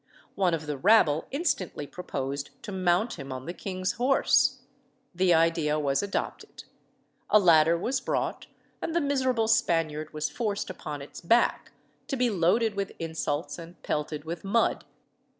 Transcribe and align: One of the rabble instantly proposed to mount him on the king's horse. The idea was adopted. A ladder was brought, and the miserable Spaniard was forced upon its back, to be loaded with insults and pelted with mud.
One 0.33 0.55
of 0.55 0.65
the 0.65 0.79
rabble 0.79 1.27
instantly 1.29 1.85
proposed 1.85 2.49
to 2.63 2.71
mount 2.71 3.19
him 3.19 3.31
on 3.31 3.45
the 3.45 3.53
king's 3.53 3.91
horse. 3.91 4.61
The 5.13 5.31
idea 5.31 5.77
was 5.77 6.01
adopted. 6.01 6.63
A 7.29 7.37
ladder 7.37 7.77
was 7.77 8.01
brought, 8.01 8.47
and 8.81 8.95
the 8.95 8.99
miserable 8.99 9.47
Spaniard 9.47 10.11
was 10.11 10.27
forced 10.27 10.71
upon 10.71 11.03
its 11.03 11.21
back, 11.21 11.71
to 12.07 12.17
be 12.17 12.31
loaded 12.31 12.73
with 12.73 12.93
insults 12.97 13.59
and 13.59 13.79
pelted 13.83 14.25
with 14.25 14.43
mud. 14.43 14.85